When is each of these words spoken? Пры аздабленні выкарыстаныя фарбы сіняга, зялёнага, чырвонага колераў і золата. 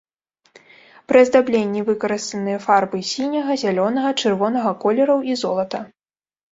Пры 1.11 1.17
аздабленні 1.25 1.85
выкарыстаныя 1.91 2.63
фарбы 2.65 2.97
сіняга, 3.13 3.61
зялёнага, 3.67 4.09
чырвонага 4.25 4.69
колераў 4.87 5.19
і 5.33 5.43
золата. 5.45 5.79